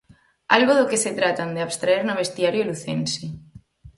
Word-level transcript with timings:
Algo 0.55 0.71
do 0.75 0.89
que 0.89 1.01
se 1.03 1.11
tratan 1.19 1.49
de 1.55 1.61
abstraer 1.65 2.01
no 2.05 2.17
vestiario 2.21 2.67
lucense. 2.69 3.25